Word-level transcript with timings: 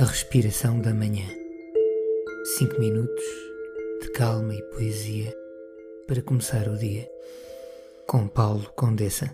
A 0.00 0.04
respiração 0.06 0.80
da 0.80 0.94
manhã. 0.94 1.26
Cinco 2.56 2.80
minutos 2.80 3.22
de 4.00 4.10
calma 4.12 4.54
e 4.54 4.62
poesia 4.70 5.30
para 6.06 6.22
começar 6.22 6.68
o 6.68 6.78
dia. 6.78 7.06
Com 8.06 8.26
Paulo 8.26 8.72
Condessa. 8.74 9.30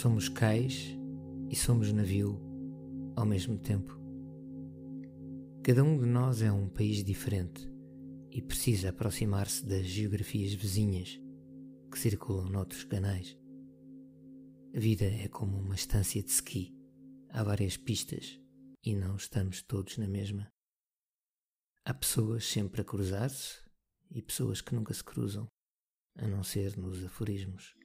Somos 0.00 0.28
cais 0.28 0.96
e 1.50 1.56
somos 1.56 1.92
navio 1.92 2.40
ao 3.16 3.26
mesmo 3.26 3.58
tempo. 3.58 3.98
Cada 5.60 5.82
um 5.82 5.98
de 5.98 6.06
nós 6.06 6.40
é 6.40 6.52
um 6.52 6.68
país 6.68 7.02
diferente 7.02 7.68
e 8.30 8.40
precisa 8.40 8.90
aproximar-se 8.90 9.66
das 9.66 9.86
geografias 9.86 10.54
vizinhas 10.54 11.20
que 11.90 11.98
circulam 11.98 12.48
noutros 12.48 12.84
canais. 12.84 13.36
A 14.72 14.78
vida 14.78 15.04
é 15.04 15.26
como 15.26 15.58
uma 15.58 15.74
estância 15.74 16.22
de 16.22 16.30
ski. 16.30 16.72
Há 17.30 17.42
várias 17.42 17.76
pistas 17.76 18.40
e 18.84 18.94
não 18.94 19.16
estamos 19.16 19.62
todos 19.62 19.98
na 19.98 20.06
mesma. 20.06 20.48
Há 21.84 21.92
pessoas 21.92 22.46
sempre 22.46 22.82
a 22.82 22.84
cruzar-se 22.84 23.64
e 24.12 24.22
pessoas 24.22 24.60
que 24.60 24.76
nunca 24.76 24.94
se 24.94 25.02
cruzam, 25.02 25.48
a 26.16 26.28
não 26.28 26.44
ser 26.44 26.76
nos 26.76 27.04
aforismos. 27.04 27.77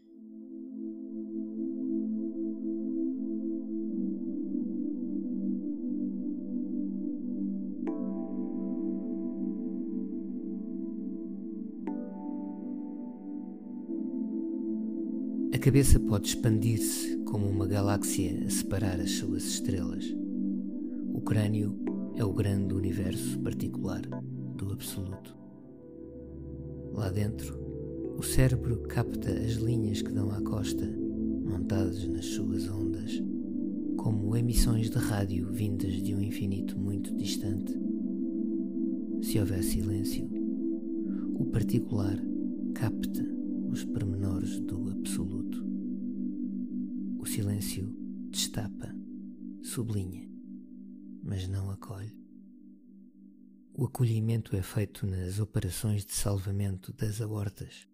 A 15.53 15.57
cabeça 15.59 15.99
pode 15.99 16.29
expandir-se 16.29 17.15
como 17.25 17.47
uma 17.47 17.67
galáxia 17.67 18.43
a 18.43 18.49
separar 18.49 18.99
as 18.99 19.11
suas 19.11 19.43
estrelas. 19.43 20.03
O 21.13 21.21
crânio 21.21 21.77
é 22.15 22.25
o 22.25 22.33
grande 22.33 22.73
universo 22.73 23.39
particular 23.39 24.01
do 24.57 24.73
absoluto. 24.73 25.37
Lá 26.91 27.11
dentro, 27.11 27.55
o 28.17 28.23
cérebro 28.23 28.79
capta 28.87 29.29
as 29.29 29.51
linhas 29.51 30.01
que 30.01 30.11
dão 30.11 30.31
à 30.31 30.41
costa, 30.41 30.87
montadas 31.45 32.07
nas 32.07 32.25
suas 32.25 32.67
ondas, 32.67 33.21
como 33.95 34.35
emissões 34.35 34.89
de 34.89 34.97
rádio 34.97 35.51
vindas 35.51 36.01
de 36.01 36.15
um 36.15 36.21
infinito 36.21 36.75
muito 36.79 37.15
distante. 37.15 37.79
Se 39.21 39.39
houver 39.39 39.61
silêncio, 39.61 40.27
o 41.35 41.45
particular 41.45 42.17
capta 42.73 43.42
os 43.73 43.85
pormenores 43.85 44.59
do 44.59 44.91
absoluto. 44.91 45.65
O 47.19 47.25
silêncio 47.25 47.91
destapa, 48.29 48.93
sublinha, 49.63 50.29
mas 51.23 51.47
não 51.47 51.71
acolhe. 51.71 52.15
O 53.73 53.85
acolhimento 53.85 54.55
é 54.55 54.61
feito 54.61 55.07
nas 55.07 55.39
operações 55.39 56.05
de 56.05 56.13
salvamento 56.13 56.93
das 56.93 57.19
aortas, 57.19 57.87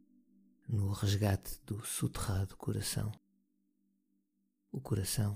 no 0.67 0.91
resgate 0.91 1.61
do 1.65 1.81
soterrado 1.85 2.57
coração. 2.57 3.09
O 4.73 4.81
coração 4.81 5.33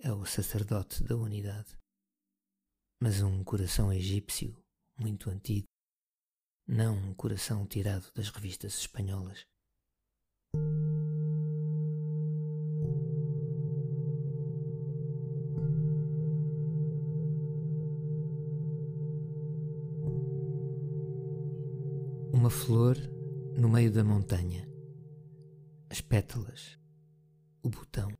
é 0.00 0.12
o 0.12 0.26
sacerdote 0.26 1.04
da 1.04 1.14
unidade. 1.14 1.78
Mas 2.98 3.22
um 3.22 3.44
coração 3.44 3.92
egípcio, 3.92 4.60
muito 4.98 5.30
antigo, 5.30 5.68
não 6.66 6.96
um 6.96 7.14
coração 7.14 7.64
tirado 7.64 8.10
das 8.12 8.28
revistas 8.28 8.74
espanholas. 8.74 9.51
Uma 22.42 22.50
flor 22.50 22.96
no 23.56 23.68
meio 23.68 23.92
da 23.92 24.02
montanha, 24.02 24.68
as 25.88 26.00
pétalas, 26.00 26.78
o 27.62 27.70
botão, 27.70 28.12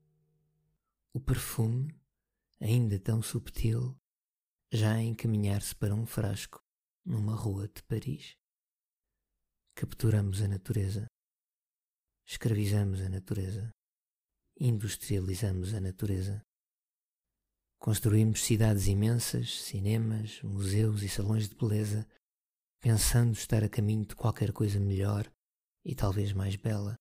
o 1.12 1.18
perfume, 1.18 1.92
ainda 2.60 2.98
tão 2.98 3.20
subtil, 3.20 3.98
já 4.72 4.92
a 4.92 5.02
encaminhar-se 5.02 5.74
para 5.74 5.94
um 5.94 6.06
frasco 6.06 6.62
numa 7.04 7.34
rua 7.34 7.68
de 7.68 7.82
Paris. 7.82 8.36
Capturamos 9.74 10.40
a 10.40 10.48
natureza 10.48 11.11
Escravizamos 12.32 13.02
a 13.02 13.10
natureza. 13.10 13.70
Industrializamos 14.58 15.74
a 15.74 15.80
natureza. 15.82 16.40
Construímos 17.78 18.42
cidades 18.42 18.86
imensas, 18.86 19.62
cinemas, 19.62 20.40
museus 20.40 21.02
e 21.02 21.10
salões 21.10 21.46
de 21.46 21.54
beleza, 21.54 22.06
pensando 22.80 23.34
estar 23.34 23.62
a 23.62 23.68
caminho 23.68 24.06
de 24.06 24.16
qualquer 24.16 24.50
coisa 24.50 24.80
melhor 24.80 25.30
e 25.84 25.94
talvez 25.94 26.32
mais 26.32 26.56
bela. 26.56 26.96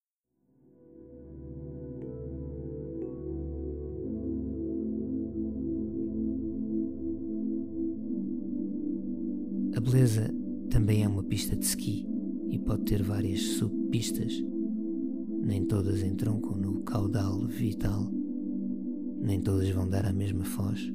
A 9.77 9.79
beleza 9.79 10.27
também 10.69 11.05
é 11.05 11.07
uma 11.07 11.23
pista 11.23 11.55
de 11.55 11.63
ski 11.63 12.05
e 12.51 12.59
pode 12.59 12.83
ter 12.83 13.01
várias 13.01 13.39
subpistas 13.41 14.33
nem 15.41 15.65
todas 15.65 16.03
entroncam 16.03 16.55
no 16.55 16.81
caudal 16.83 17.39
vital, 17.47 18.07
nem 19.19 19.41
todas 19.41 19.69
vão 19.71 19.89
dar 19.89 20.05
a 20.05 20.13
mesma 20.13 20.45
foz. 20.45 20.93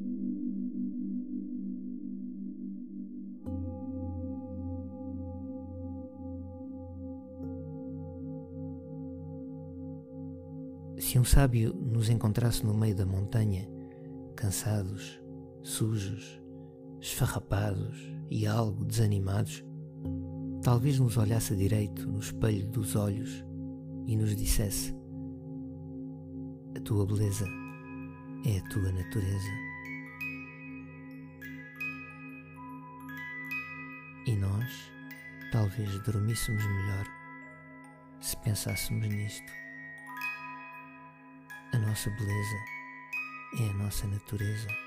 Se 10.97 11.19
um 11.19 11.23
sábio 11.23 11.73
nos 11.73 12.09
encontrasse 12.09 12.65
no 12.65 12.73
meio 12.73 12.95
da 12.95 13.05
montanha, 13.05 13.69
cansados, 14.35 15.21
sujos, 15.61 16.41
esfarrapados 16.99 17.97
e 18.29 18.47
algo 18.47 18.83
desanimados, 18.85 19.63
talvez 20.63 20.99
nos 20.99 21.17
olhasse 21.17 21.55
direito 21.55 22.09
no 22.09 22.19
espelho 22.19 22.67
dos 22.69 22.95
olhos 22.95 23.45
e 24.07 24.15
nos 24.15 24.35
dissesse: 24.35 24.95
A 26.75 26.79
tua 26.81 27.05
beleza 27.05 27.45
é 28.45 28.57
a 28.57 28.69
tua 28.69 28.91
natureza. 28.91 29.51
E 34.25 34.35
nós 34.35 34.91
talvez 35.51 36.03
dormíssemos 36.03 36.65
melhor 36.65 37.05
se 38.21 38.35
pensássemos 38.37 39.07
nisto. 39.07 39.51
A 41.73 41.77
nossa 41.77 42.09
beleza 42.11 42.57
é 43.59 43.69
a 43.69 43.73
nossa 43.73 44.07
natureza. 44.07 44.86